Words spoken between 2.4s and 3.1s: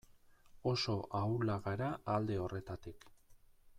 horretatik.